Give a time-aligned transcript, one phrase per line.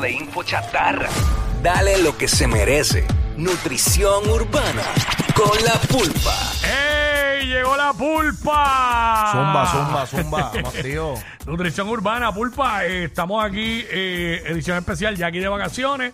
[0.00, 1.08] de info chatarra.
[1.62, 3.06] Dale lo que se merece.
[3.36, 4.82] Nutrición urbana
[5.34, 6.34] con la pulpa.
[6.64, 7.46] ¡Ey!
[7.46, 9.30] Llegó la pulpa.
[9.32, 11.14] Zumba, zumba, zumba, tío.
[11.46, 12.84] Nutrición urbana, pulpa.
[12.86, 16.12] eh, estamos aquí, eh, edición especial, ya aquí de vacaciones.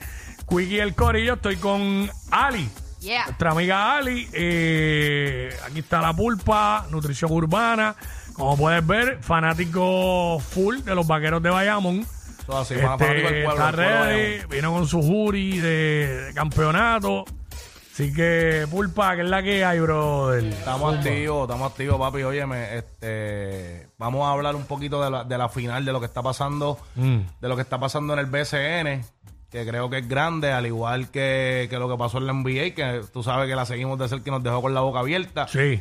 [0.48, 2.68] Quickie el Corillo, estoy con Ali.
[3.00, 3.24] Yeah.
[3.26, 4.28] Nuestra amiga Ali.
[4.32, 7.94] eh, aquí está la pulpa, nutrición urbana.
[8.34, 12.06] Como puedes ver, fanático full de los vaqueros de Bayamón.
[12.58, 13.50] Así, Este, fanático del pueblo.
[13.52, 17.24] está del pueblo ready, vino con su jury de, de campeonato.
[17.92, 20.44] Así que, pulpa, que es la que hay, brother.
[20.44, 22.22] Estamos activos, estamos activos, papi.
[22.22, 26.06] Óyeme, este, vamos a hablar un poquito de la, de la final, de lo que
[26.06, 27.18] está pasando, Mm.
[27.40, 29.04] de lo que está pasando en el BCN,
[29.50, 32.74] que creo que es grande, al igual que, que lo que pasó en la NBA,
[32.74, 35.46] que tú sabes que la seguimos de cerca y nos dejó con la boca abierta.
[35.48, 35.80] Sí.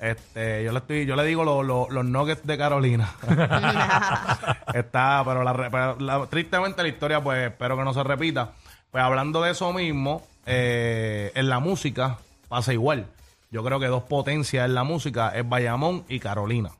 [0.00, 3.14] Este, yo le estoy, yo le digo lo- lo- los nuggets de Carolina.
[4.74, 8.50] Está, pero, la, re- pero la- tristemente la historia, pues espero que no se repita.
[8.90, 13.06] Pues hablando de eso mismo, eh, en la música pasa igual.
[13.50, 16.70] Yo creo que dos potencias en la música es Bayamón y Carolina.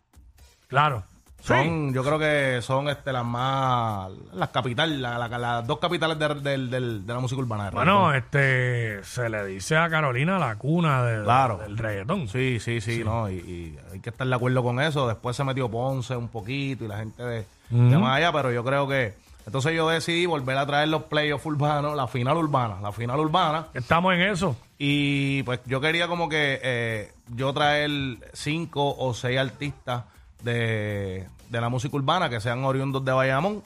[0.69, 1.05] Claro.
[1.47, 6.19] Son, yo creo que son este las más, las capitales, la- la- las dos capitales
[6.19, 7.65] de, del- del- de la música urbana.
[7.67, 11.59] de Bueno, este se le dice a Carolina la cuna de- Claro.
[11.59, 12.29] del reggaetón.
[12.29, 15.07] Sí, sí, sí, no, y, y hay que estar de acuerdo con eso.
[15.07, 18.65] Después se metió Ponce un poquito y la gente de, de más allá, pero yo
[18.65, 19.15] creo que.
[19.47, 23.67] Entonces yo decidí volver a traer los playoffs urbanos, la final urbana, la final urbana.
[23.75, 24.57] Estamos en eso.
[24.77, 27.89] Y pues yo quería como que eh, yo traer
[28.33, 30.03] cinco o seis artistas
[30.43, 33.63] de, de la música urbana que sean oriundos de Bayamón.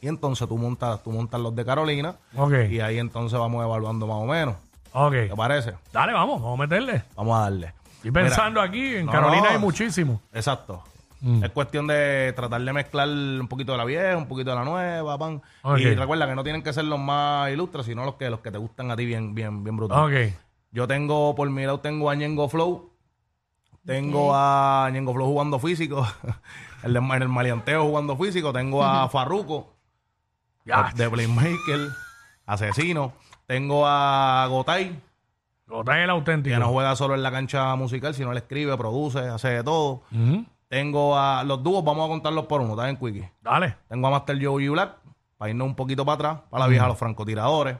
[0.00, 2.16] Y entonces tú montas, tú montas los de Carolina.
[2.68, 4.56] Y ahí entonces vamos evaluando más o menos.
[4.92, 5.12] Ok.
[5.12, 5.74] ¿Te parece?
[5.92, 7.04] Dale, vamos, vamos a meterle.
[7.16, 7.72] Vamos a darle.
[7.96, 9.48] Estoy pensando aquí, en no, Carolina no.
[9.50, 10.20] hay muchísimo.
[10.32, 10.82] Exacto.
[11.20, 11.44] Mm.
[11.44, 14.64] Es cuestión de tratar de mezclar un poquito de la vieja, un poquito de la
[14.64, 15.40] nueva, pan.
[15.78, 18.50] Y recuerda que no tienen que ser los más ilustres, sino los que los que
[18.50, 20.04] te gustan a ti bien, bien, bien brutal.
[20.04, 20.34] Ok.
[20.72, 22.91] Yo tengo, por mi lado, tengo a Ñengo Flow.
[23.84, 26.06] Tengo a Ñengo Flow jugando físico.
[26.82, 28.52] el de- en el maleanteo jugando físico.
[28.52, 29.72] Tengo a Farruko,
[30.64, 30.92] Ya.
[30.94, 31.88] de Playmaker,
[32.46, 33.12] asesino.
[33.46, 34.98] Tengo a Gotay,
[35.66, 36.54] Gota el auténtico.
[36.54, 40.02] que no juega solo en la cancha musical, sino él escribe, produce, hace de todo.
[40.68, 43.30] Tengo a los dúos, vamos a contarlos por uno, en Quickie.
[43.42, 43.76] Dale.
[43.88, 44.94] Tengo a Master Joe y Black,
[45.36, 47.76] para irnos un poquito para atrás, para la vieja, los francotiradores.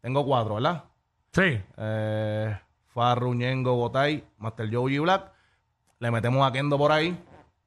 [0.00, 0.84] Tengo cuatro, ¿verdad?
[1.32, 1.60] Sí.
[1.76, 2.56] Eh,
[2.88, 5.32] Farru, Ñengo, Gotay, Master Joe y Black.
[5.98, 7.18] Le metemos a Kendo por ahí,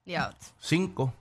[0.05, 0.31] Yeah.
[0.59, 1.13] cinco.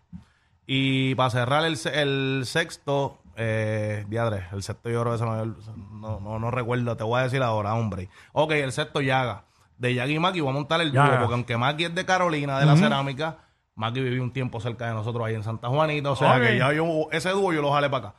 [0.66, 5.54] Y para cerrar el, el sexto, eh, diadre, el sexto yo creo que se me-
[6.00, 8.08] no, no, no recuerdo, te voy a decir ahora, hombre.
[8.32, 9.44] Ok, el sexto Yaga.
[9.78, 12.58] De Yaga y Maki voy a montar el dúo, porque aunque Maki es de Carolina,
[12.58, 13.38] de la cerámica,
[13.76, 16.10] Maki vivió un tiempo cerca de nosotros ahí en Santa Juanita.
[16.10, 18.18] O sea que ya yo, ese dúo yo lo jale para acá.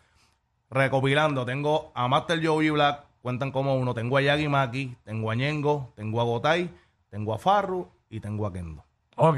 [0.69, 3.93] Recopilando, tengo a Master Joe y Black, cuentan como uno.
[3.93, 6.69] Tengo a Yagi Maki, tengo a Ñengo, tengo a Gotay,
[7.09, 8.83] tengo a Farru y tengo a Kendo.
[9.15, 9.37] Ok.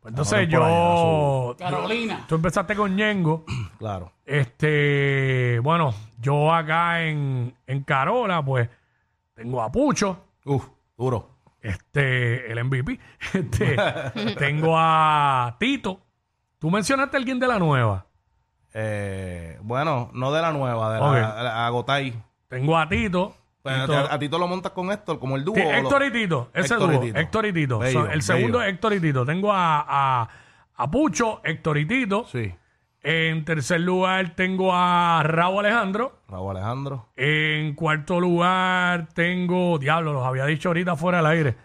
[0.00, 1.54] Pues entonces yo.
[1.58, 2.24] Carolina.
[2.28, 3.44] Tú empezaste con Ñengo.
[3.78, 4.12] Claro.
[4.24, 5.58] Este.
[5.62, 8.68] Bueno, yo acá en, en Carola, pues
[9.34, 10.18] tengo a Pucho.
[10.44, 10.66] Uf,
[10.96, 11.30] duro.
[11.60, 12.98] Este, el MVP.
[13.34, 13.76] Este,
[14.38, 16.00] tengo a Tito.
[16.58, 18.06] Tú mencionaste a alguien de la nueva.
[18.72, 21.14] Eh, bueno, no de la nueva, de Ok.
[21.14, 22.14] la, la- a Gotay.
[22.48, 23.34] Tengo a Tito.
[23.64, 25.54] Pues, Tito- a, a ti tú lo montas con Héctor, como el dúo.
[25.56, 26.50] Sí, o Héctor y Tito.
[26.54, 27.00] Ese Héctor y dúo.
[27.02, 27.18] Tito.
[27.18, 27.78] Héctor y Tito.
[27.78, 29.24] Bello, el segundo es Héctor y Tito.
[29.24, 30.28] Tengo a, a,
[30.76, 32.24] a Pucho, Héctor y Tito.
[32.30, 32.54] Sí.
[33.02, 36.20] En tercer lugar tengo a Raúl Alejandro.
[36.28, 37.08] Raúl Alejandro.
[37.16, 41.56] En cuarto lugar tengo, diablo, los había dicho ahorita fuera del aire.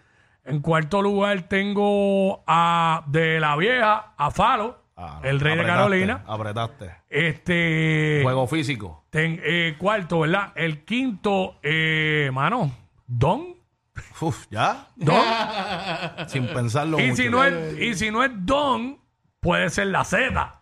[0.44, 6.22] En cuarto lugar tengo a de la vieja, a Falo, Ah, el rey de Carolina.
[6.26, 6.90] Apretaste.
[7.08, 9.04] Este, Juego físico.
[9.10, 10.52] ten- eh, cuarto, ¿verdad?
[10.54, 12.70] El quinto, eh, mano,
[13.06, 13.54] Don.
[14.20, 14.88] Uf, ¿ya?
[14.96, 15.16] Don.
[16.28, 17.22] Sin pensarlo y, mucho.
[17.22, 18.98] si no es, y si no es Don,
[19.40, 20.58] puede ser la Z.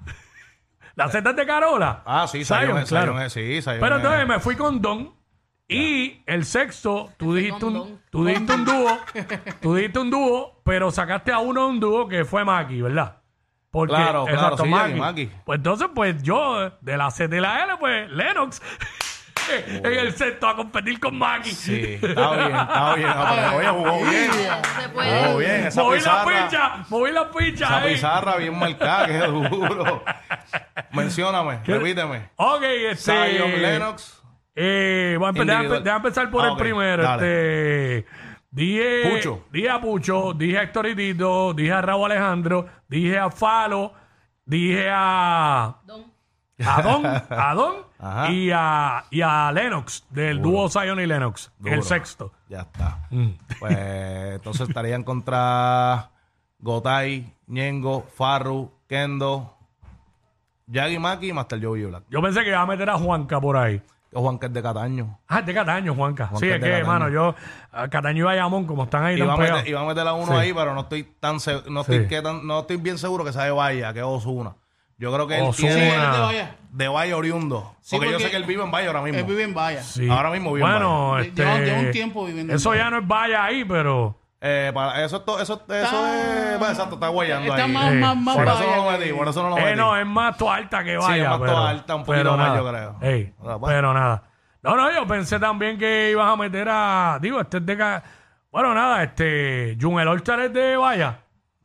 [0.94, 2.03] La Z es de Carola.
[2.06, 3.15] Ah, sí, Zion, claro.
[3.16, 5.16] Zion sí, Zion Pero es- entonces me fui con Don.
[5.71, 8.98] Y el sexto, tú dijiste un, tú dijiste un dúo,
[9.60, 13.17] tú dijiste un dúo, pero sacaste a uno de un dúo que fue Maki, ¿verdad?
[13.78, 14.71] Porque, Claro, claro, exacto, sí.
[14.98, 15.30] Maki.
[15.45, 18.60] Pues entonces, pues yo, de la C de la L, pues Lennox,
[19.51, 21.51] en el sexto a competir con Maki.
[21.53, 23.09] Sí, está bien, está bien.
[23.09, 24.30] Ah, pero, Oye, jugó bien.
[24.83, 25.25] Se puede.
[25.27, 25.66] Jugó bien.
[25.69, 27.65] Esa moví la pizarra, pincha, moví la pincha.
[27.66, 27.92] esa ahí.
[27.95, 30.04] pizarra bien marcada, qué duro.
[30.92, 32.31] Mencióname, repíteme.
[32.36, 33.13] Ok, este.
[33.36, 34.22] Zion Lennox.
[34.60, 35.45] Eh, voy a empe-
[35.83, 37.03] déjame, empezar por Ah, el primero.
[37.03, 37.98] dale.
[37.98, 38.09] Este,
[38.59, 39.45] dije, Pucho.
[39.53, 43.93] dije a Pucho, dije a Héctor y Tito, dije a Raúl Alejandro, dije a Falo,
[44.45, 46.05] dije a, Don.
[46.65, 48.31] A Don, a Don Ajá.
[48.33, 51.75] y a, y a Lennox, del dúo Zion y Lennox, Duro.
[51.75, 52.33] el sexto.
[52.49, 53.07] Ya está.
[53.10, 53.28] Mm.
[53.59, 53.78] Pues
[54.34, 56.10] entonces estarían contra
[56.59, 59.55] Gotay, Ñengo, Farru, Kendo,
[60.66, 62.05] Yagi Maki y Master Joe Black.
[62.10, 63.81] Yo pensé que iba a meter a Juanca por ahí.
[64.13, 65.19] Juan que es de Cataño.
[65.28, 66.27] Ah, es de Cataño, Juanca.
[66.28, 67.34] Juanca sí, es es que, hermano, yo,
[67.72, 70.13] a Cataño y Bayamón, como están ahí Iba tan a, meter, iba a meter a
[70.15, 70.33] uno Sí.
[70.39, 72.09] ahí, pero no estoy tan se- no estoy, Sí.
[72.09, 74.55] que tan- no estoy bien seguro que sea de Vaya, que es Osuna.
[74.97, 75.69] Yo creo que él Ozuna.
[75.69, 76.57] tiene Sí, él es de Vaya.
[76.72, 77.77] de Vaya oriundo.
[77.81, 79.19] Sí, porque, yo porque sé que él vive en Vaya ahora mismo.
[79.21, 79.83] Él vive en Vaya.
[79.83, 80.09] Sí.
[80.09, 81.27] Ahora mismo vive en Bueno, Vaya.
[81.28, 82.83] este, Lleva- lleva un tiempo viviendo en Eso Vaya.
[82.84, 84.17] ya no es vaya ahí, pero...
[84.40, 86.58] Eh, para, eso, eso, eso Está- es.
[86.58, 87.72] Bueno, exacto, está guayando Está ahí.
[87.72, 87.96] más, Sí.
[87.98, 89.68] más, más por eso no lo metí, por eso no lo metí.
[89.68, 91.14] Eh, no, es más tu alta que vaya.
[91.14, 92.58] Sí, es más pero, toda alta, un poquito pero más, nada.
[92.60, 92.96] yo creo.
[93.10, 93.60] Ey, bueno.
[93.66, 94.22] Pero nada.
[94.62, 97.18] No, no, yo pensé también que ibas a meter a.
[97.20, 97.76] Digo, este es de.
[97.76, 98.02] ca-
[98.52, 99.76] Bueno, nada, este.
[99.80, 101.18] Jun el All-Star es de vaya.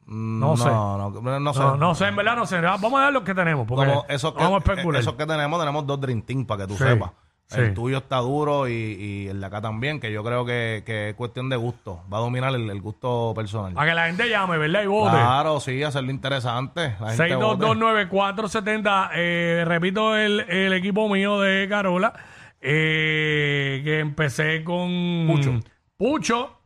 [0.05, 0.65] Mm, no sé.
[0.69, 1.59] No, no, no sé.
[1.61, 2.59] No, no sé, en verdad no sé.
[2.59, 3.65] Vamos a ver lo que tenemos.
[3.67, 4.99] Porque Como esos no que, vamos a especular.
[5.01, 7.11] esos que tenemos, tenemos dos Dream Team para que tú Sí, sepas.
[7.51, 11.09] El tuyo está duro y, y el de acá también, que yo creo que, que
[11.09, 12.01] es cuestión de gusto.
[12.11, 13.73] Va a dominar el, el gusto personal.
[13.73, 14.81] Para que la gente llame, ¿verdad?
[14.81, 15.11] Y vote.
[15.11, 16.95] Claro, sí, hacerlo interesante.
[16.99, 17.63] La gente vote.
[17.65, 19.09] 6229470.
[19.13, 22.13] Eh, repito, el, el equipo mío de Carola.
[22.61, 25.59] eh, que empecé con Pucho.
[25.97, 26.59] Pucho.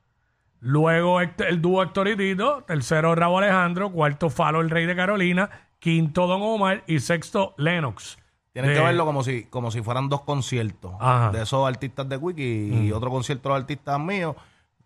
[0.59, 2.63] Luego Héctor- el dúo Héctor y Tito.
[2.65, 3.91] Tercero Rabo Alejandro.
[3.91, 5.49] Cuarto Falo, el rey de Carolina.
[5.79, 6.83] Quinto Don Omar.
[6.87, 8.17] Y sexto Lennox.
[8.57, 11.29] Tienen De- que verlo como si, como si fueran dos conciertos Ajá.
[11.29, 11.33] Mm.
[11.33, 14.35] de esos artistas de Wiki y otro concierto de los artistas míos.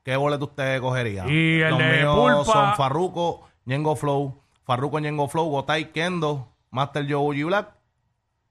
[0.04, 1.26] ¿Qué boleto usted cogería?
[1.28, 2.52] Y el los de míos Pulpa.
[2.52, 4.36] son Farruko, Ñengo Flow,
[4.66, 7.70] Farruko, Ñengo Flow, Gotay, Kendo, Master Joe G Black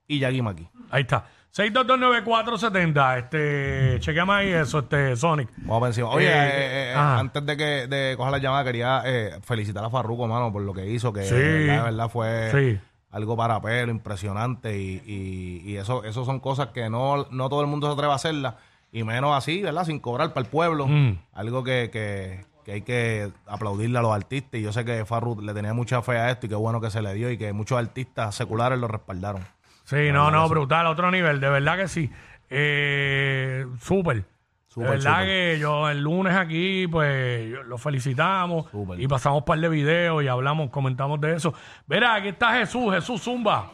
[0.08, 0.67] y Yagi Maki.
[0.90, 1.26] Ahí está.
[1.55, 3.19] 6229470.
[3.19, 5.49] Este, chequeame ahí eso, este, Sonic.
[5.58, 6.08] Vamos encima.
[6.11, 7.19] Oye, Eh, eh, eh, ajá.
[7.19, 10.72] antes de que de coger la llamada, quería eh, felicitar a Farruko, mano, por lo
[10.72, 11.34] que hizo, que Sí.
[11.34, 12.81] de verdad fue Sí.
[13.11, 14.79] Algo para pelo, impresionante.
[14.79, 18.12] Y, y, y eso, eso son cosas que no, no todo el mundo se atreve
[18.12, 18.55] a hacerlas.
[18.93, 19.85] Y menos así, ¿verdad?
[19.85, 20.87] Sin cobrar para el pueblo.
[20.87, 21.19] Mm.
[21.33, 24.61] Algo que, que, que hay que aplaudirle a los artistas.
[24.61, 26.91] Y yo sé que Farru le tenía mucha fe a esto y qué bueno que
[26.91, 29.45] se le dio y que muchos artistas seculares lo respaldaron.
[29.85, 32.11] Sí, no, no, brutal, otro nivel, de verdad que sí.
[32.49, 34.25] Eh, súper.
[34.72, 35.26] Súper, de verdad súper.
[35.26, 39.00] que yo el lunes aquí, pues, yo- lo felicitamos Súper.
[39.00, 41.52] y pasamos un par de videos y hablamos, comentamos de eso.
[41.87, 43.69] Verá, aquí está Jesús, Jesús Zumba.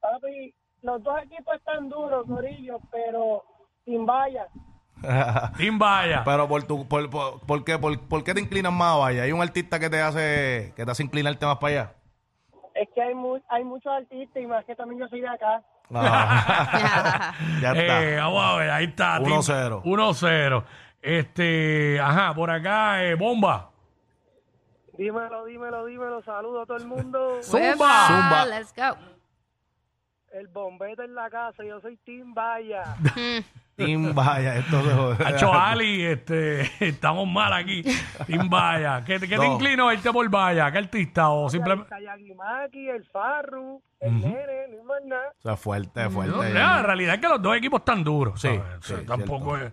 [0.00, 3.42] Papi, los dos equipos están duros, Corillo, pero
[3.84, 4.48] sin vallas.
[5.58, 6.22] Team Vaya.
[6.24, 9.24] Pero por tu, por, por, ¿por qué, por, por qué te inclinas más vaya?
[9.24, 11.92] ¿Hay un artista que te hace, que te hace inclinarte más para allá?
[12.74, 15.62] Es que hay, mu- hay muchos artistas y más que también yo soy de acá.
[15.92, 17.34] Ah.
[17.60, 18.02] ya está.
[18.02, 19.20] Eh, vamos a ver, ahí está.
[19.20, 19.82] 1-0.
[19.82, 20.64] 1-0.
[21.02, 23.70] Este, ajá, por acá, eh, Bomba.
[24.96, 26.22] Dímelo, dímelo, dímelo.
[26.22, 27.38] Saludo a todo el mundo.
[27.42, 28.06] Zumba.
[28.06, 28.46] Zumba.
[28.46, 28.96] Let's go.
[30.32, 31.64] El bombete en la casa.
[31.64, 32.96] Yo soy Team Vaya.
[33.76, 35.24] Team vaya, esto se jode.
[35.24, 37.82] Hacho Ali, este, estamos mal aquí.
[38.26, 39.02] Team Vaya.
[39.04, 39.54] ¿Qué, qué te No.
[39.54, 40.70] inclino a irte por Vaya?
[40.70, 41.30] ¿Qué artista?
[41.30, 41.88] O simplemente.
[41.90, 45.28] Kayagimaki, el Farru, el Nene, no más nada.
[45.38, 46.36] O sea, fuerte, fuerte.
[46.36, 48.40] No, la realidad es que los dos equipos están duros.
[48.40, 48.62] Sí, ¿sabes?
[48.78, 49.72] O sea, sí, tampoco es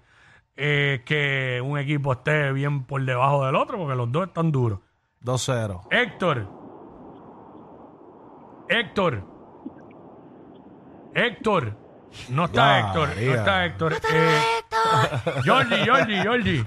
[0.56, 4.80] eh, que un equipo esté bien por debajo del otro, porque los dos están duros.
[5.24, 5.81] 2-0.
[5.92, 6.47] Héctor.
[8.69, 9.24] Héctor.
[11.13, 11.77] Héctor.
[12.29, 13.09] No está Héctor.
[13.09, 13.35] No María.
[13.35, 13.94] está Héctor.
[13.94, 14.41] Eh,
[15.44, 16.65] Georgie, Georgie, Georgie.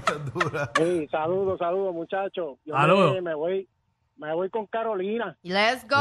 [0.76, 2.58] Sí, saludos, saludos, muchachos.
[2.64, 3.14] Yo Saludos.
[3.14, 3.68] me, me voy,
[4.16, 5.36] me voy con Carolina.
[5.42, 5.96] Let's go.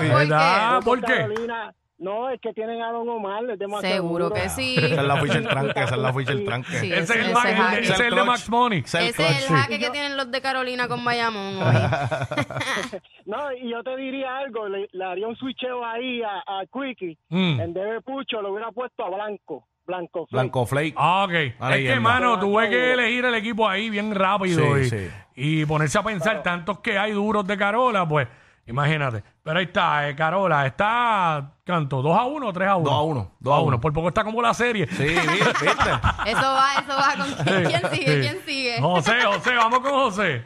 [0.00, 0.78] Uy, ¿Por ¿verdad?
[0.78, 0.84] qué?
[0.84, 1.06] ¿por qué?
[1.14, 1.74] Carolina.
[2.00, 4.34] No, es que tienen a Don Omar, es demasiado Seguro duro.
[4.34, 4.74] que sí.
[4.78, 6.70] Esa es la ficha del tranque, esa es la ficha del tranque.
[6.78, 6.92] Sí.
[6.92, 7.80] Ese es el, ese jaque.
[7.80, 8.78] ese es el de Max Money.
[8.78, 9.60] Ese es el Ese es el clutch.
[9.60, 11.74] jaque que tienen los de Carolina con Bayamón hoy.
[13.26, 17.16] No, y yo te diría algo, le, le haría un switcheo ahí a, a Quickie.
[17.28, 17.60] Mm.
[17.60, 19.66] En vez de Pucho lo hubiera puesto a Blanco.
[19.86, 20.26] Blanco.
[20.26, 20.30] Flake.
[20.32, 20.94] Blanco Flake.
[20.96, 21.32] Ah, ok.
[21.32, 22.00] Es que, leyenda.
[22.00, 25.10] mano, tuve que elegir el equipo ahí bien rápido Sí, y, sí.
[25.34, 28.26] y ponerse a pensar tantos que hay duros de Carola, pues
[28.70, 29.22] imagínate.
[29.42, 32.02] Pero ahí está, eh, Carola, está, ¿canto?
[32.02, 32.84] ¿2 a 1 o 3 a 1?
[32.90, 33.80] 2 a 1, 2 a 1.
[33.80, 34.86] Por poco está como la serie.
[34.86, 35.90] Sí, vi- viste.
[36.26, 37.14] Eso va, eso va.
[37.16, 38.20] ¿Con quién, quién sigue?
[38.20, 38.80] ¿Quién sigue?
[38.80, 40.44] José, José, vamos con José.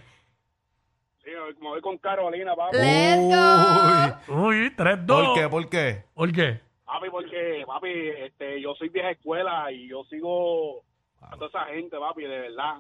[1.25, 2.77] Sí, me voy con Carolina, papi.
[2.77, 4.35] Let's go.
[4.47, 5.07] Uy, 3-2.
[5.07, 5.49] ¿Por qué?
[5.49, 6.05] ¿Por qué?
[6.15, 6.61] ¿Por qué?
[6.85, 7.89] Papi, porque, papi,
[8.25, 10.83] este, yo soy vieja escuela y yo sigo
[11.23, 12.75] a toda esa gente, papi, de verdad.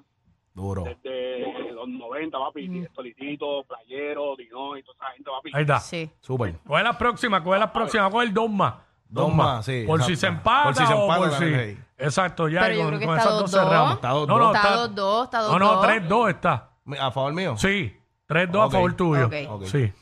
[0.54, 0.84] Duro.
[0.84, 5.50] Desde los 90, papi, Solicito, Playero, Dino y toda esa gente, papi.
[5.52, 5.80] Ahí está.
[5.80, 6.11] Sí.
[6.20, 6.58] Súper.
[6.66, 8.75] Coge la próxima, coge la próxima, coge el dos más.
[9.06, 10.14] Dos más, sí, Por exacto.
[10.14, 11.78] si se empata Por si se o empata por si...
[11.99, 12.61] Exacto, ya.
[12.62, 13.64] Pero yo con, creo que con está esas dos 2-2.
[13.64, 13.94] cerramos.
[13.94, 14.26] Está No, 2-2.
[14.26, 14.75] no, Está está...
[14.88, 15.50] 2-2, está 2-2.
[15.50, 16.70] No, no, 3-2 está.
[17.00, 17.56] ¿A favor mío?
[17.56, 17.96] Sí,
[18.28, 19.30] 3-2 a favor tuyo.
[19.66, 19.92] Sí.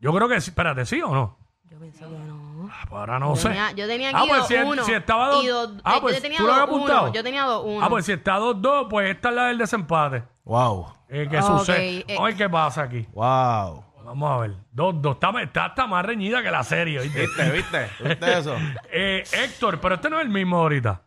[0.00, 0.50] Yo creo que sí.
[0.50, 1.37] Espérate, ¿sí o no?
[1.70, 2.70] Yo pienso que no.
[2.90, 3.48] Ahora no Yo sé.
[3.48, 4.84] tenía, yo tenía Ah, aquí pues dos, si, uno.
[4.84, 5.44] si estaba dos.
[5.44, 7.02] y dos, ah, eh, pues yo tenía tú lo habías dos, apuntado.
[7.04, 7.12] uno.
[7.14, 7.84] Yo tenía dos, uno.
[7.84, 10.24] Ah, pues si está 2-2, pues esta es la del desempate.
[10.44, 10.86] Wow.
[11.08, 12.04] Eh, ¿Qué Ok, sucede?
[12.08, 12.16] eh.
[12.18, 13.06] Oye, ¿qué pasa aquí?
[13.12, 13.84] Wow.
[14.04, 14.54] Vamos a ver.
[14.74, 15.12] 2-2.
[15.14, 17.20] Está, está, está más reñida que la serie, ¿oíste?
[17.20, 17.50] ¿Viste?
[17.52, 17.90] ¿Viste?
[18.02, 18.56] ¿Viste eso?
[18.90, 21.02] Eh, Héctor, pero este no es el mismo ahorita.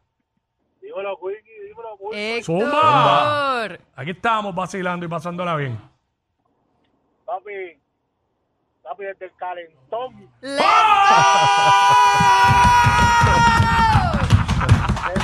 [0.82, 2.13] Dímelo, Quickie, dímelo.
[2.13, 2.62] Héctor.
[2.62, 3.63] Zumba.
[3.96, 5.80] Aquí estábamos vacilando y pasándola bien.
[7.25, 7.81] Papi,
[8.92, 10.30] papi, desde el calentón.
[10.42, 10.66] ¡Let's go!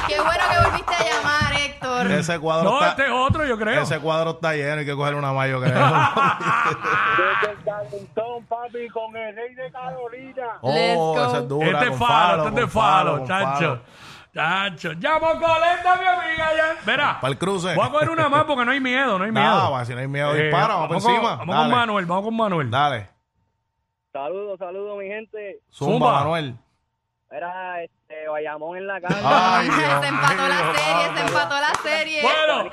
[0.08, 2.12] ¡Qué bueno que volviste a llamar, Héctor!
[2.12, 2.90] Ese cuadro No, está...
[2.90, 3.82] este es otro, yo creo.
[3.82, 5.74] Ese cuadro está lleno, hay que coger una mayo, creo.
[5.74, 10.46] Desde el calentón, papi, con el rey de Carolina.
[10.64, 11.26] Let's oh, go.
[11.28, 11.66] ese es duro.
[11.66, 13.82] Este es falo, este es falo, con chacho.
[14.34, 14.94] Chacho.
[14.94, 16.50] Llamo coleta, mi amiga.
[16.56, 16.76] Ya.
[16.86, 17.20] Verá.
[17.20, 17.74] Para el cruce.
[17.76, 19.46] Voy a coger una más porque no hay miedo, no hay miedo.
[19.46, 21.36] Nada, va, si no hay miedo, Eh, dispara, vamos por con- encima.
[21.38, 21.70] Vamos Dale.
[21.70, 22.72] con Manuel, vamos con Manuel.
[22.72, 23.17] Dale.
[24.18, 25.60] Saludos, saludos, mi gente.
[25.72, 26.12] Zumba, Zumba.
[26.24, 26.56] Manuel.
[27.30, 29.20] Era este Bayamón en la calle.
[29.24, 32.22] Ay, Dios se empató la serie, se empató la serie.
[32.24, 32.72] Bueno.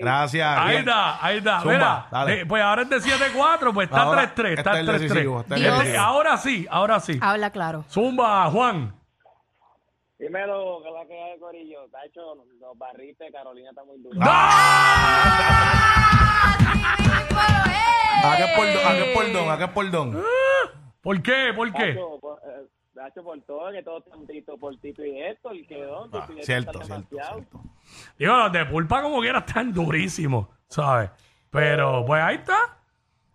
[0.00, 0.58] Gracias.
[0.58, 0.80] ahí Bien.
[0.80, 1.60] está, ahí está.
[1.60, 2.40] Zumba, Mira, dale.
[2.42, 4.58] eh, pues ahora es de 7-4, pues está Ahora, 3-3.
[4.58, 5.82] Está este es el decisivo, 3-3.
[5.82, 5.96] este.
[5.96, 7.18] Ahora sí, ahora sí.
[7.20, 7.84] Habla claro.
[7.90, 8.94] Zumba, Juan.
[10.18, 11.88] Dímelo, que la que hay, Corillo.
[11.90, 14.24] Tacho, los barrites, Carolina está muy dura.
[17.36, 17.73] ¿A
[18.36, 18.86] qué es por don?
[18.86, 19.50] ¿A qué es por don?
[19.50, 20.24] ¿A qué es por don?
[21.02, 21.52] ¿Por qué?
[21.54, 21.94] ¿Por qué?
[22.20, 26.18] Por, eh, por todo, que todos están por Tito y Héctor, que dónde.
[26.18, 27.60] Ah, cierto, cierto, cierto.
[28.18, 31.10] Digo, los de pulpa como quiera están durísimos, ¿sabes?
[31.50, 32.56] Pero pues ahí está.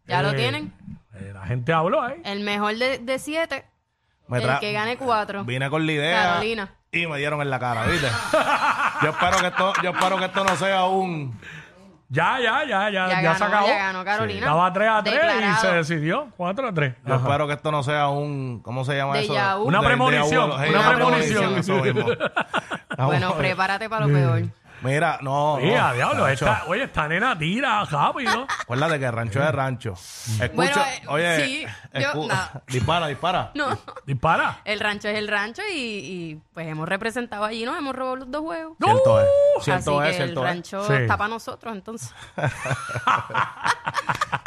[0.08, 0.74] Ya lo Eh, tienen.
[1.14, 2.20] eh, la gente habló ahí.
[2.26, 3.66] El mejor de, de siete,
[4.28, 5.44] Me el tra- que gane cuatro.
[5.44, 6.24] Vine con la idea.
[6.24, 6.76] Carolina.
[6.92, 8.08] Y me dieron en la cara, ¿viste?
[9.04, 11.40] yo espero que esto, yo espero que esto no sea un.
[12.12, 13.68] Ya, ya, ya, ya, Ya ganó, se acabó.
[13.68, 14.40] ya ganó Carolina.
[14.40, 15.62] Estaba 3 a 3 y Declarado.
[15.62, 16.94] se decidió 4 a 3.
[17.06, 18.62] Yo espero que esto no sea un.
[18.64, 19.34] ¿Cómo se llama eso?
[19.34, 19.66] Déjà vu.
[19.66, 21.58] Una premonición, una premonición.
[21.58, 22.06] eso mismo.
[22.98, 24.42] Bueno, prepárate para lo peor.
[24.82, 25.58] Mira, no.
[25.58, 26.46] no, Mira, diablo, Rancho.
[26.46, 28.48] esta, oye, esta nena tira rápido.
[28.62, 29.94] Acuérdate que rancho es rancho.
[29.94, 33.52] Escucha, Bueno, eh, oye, sí, yo- escu- dispara, dispara.
[33.56, 34.60] No, Dispara.
[34.66, 38.32] el rancho es el rancho y, y, pues hemos representado allí, nos hemos robado los
[38.32, 38.78] dos juegos.
[38.82, 39.28] Cierto es,
[39.64, 40.54] cierto Así es, que cierto el es.
[40.54, 40.94] rancho Sí.
[40.94, 42.14] está para nosotros, entonces.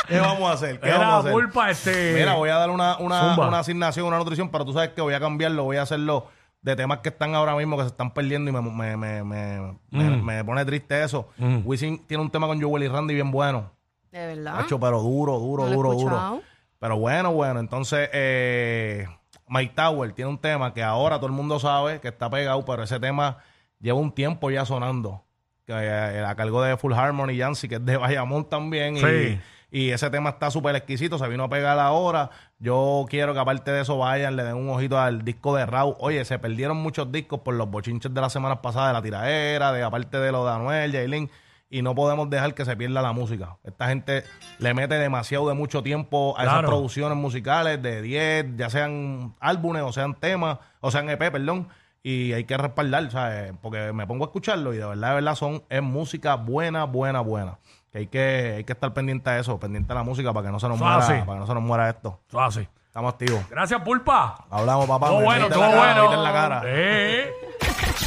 [0.09, 0.81] ¿Qué vamos a hacer?
[0.81, 1.33] ¿Qué Era vamos a hacer?
[1.33, 2.15] culpa este.
[2.15, 3.49] Mira, voy a dar una, una, Zumba.
[3.49, 6.29] una asignación, una nutrición, pero tú sabes que voy a cambiarlo, voy a hacerlo
[6.63, 9.61] de temas que están ahora mismo, que se están perdiendo y me, me, me, me,
[9.91, 10.25] me- Mm.
[10.25, 11.29] me pone triste eso.
[11.37, 11.59] Mm.
[11.65, 13.71] Wisin tiene un tema con Joel y Randy bien bueno.
[14.11, 14.61] De verdad.
[14.61, 16.43] Hacho, pero duro, duro, No duro, duro.
[16.79, 17.61] Pero bueno, bueno.
[17.61, 19.07] Entonces, eh,
[19.49, 22.83] Mike Tower tiene un tema que ahora todo el mundo sabe que está pegado, pero
[22.85, 23.39] ese tema
[23.81, 25.25] lleva un tiempo ya sonando.
[25.67, 28.97] Que eh, a cargo de Full Harmony Yancy, que es de Bayamón también.
[28.97, 29.05] Sí.
[29.07, 29.41] Y,
[29.73, 32.31] y ese tema está súper exquisito, se vino a pegar ahora.
[32.59, 35.97] Yo quiero que aparte de eso vayan, le den un ojito al disco de Raúl.
[35.99, 39.73] Oye, se perdieron muchos discos por los bochinches de la semana pasada, de la tiraera,
[39.73, 41.31] de aparte de lo de Anuel, Jailin
[41.71, 43.57] y no podemos dejar que se pierda la música.
[43.65, 44.25] Esta gente
[44.59, 46.69] le mete demasiado de mucho tiempo a esas Claro.
[46.69, 51.69] producciones musicales de 10, ya sean álbumes o sean temas, o sean EP, perdón,
[52.03, 53.53] y hay que respaldar, ¿sabes?
[53.63, 57.21] Porque me pongo a escucharlo y de verdad, de verdad son es música buena, buena,
[57.21, 57.59] buena.
[57.93, 60.53] Que hay que hay que estar pendiente a eso, pendiente a la música para que
[60.53, 61.13] no se nos Eso muera, así.
[61.13, 62.21] para que no se nos muera esto.
[62.29, 62.69] Eso así.
[62.87, 63.43] Estamos activos.
[63.51, 64.47] Gracias, pulpa.
[64.51, 65.07] Hablamos, papá.
[65.09, 66.03] Todo me bueno, viste todo la cara, me bueno.
[66.03, 66.63] viste en la cara.
[66.67, 67.33] Eh.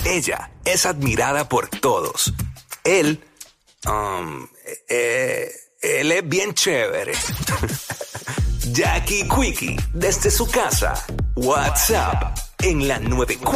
[0.06, 2.34] Ella es admirada por todos.
[2.84, 3.24] Él,
[3.88, 4.46] um,
[4.90, 5.50] eh,
[5.82, 7.14] él es bien chévere.
[8.72, 10.94] Jackie Quickie, desde su casa.
[11.36, 13.52] WhatsApp, en la 94.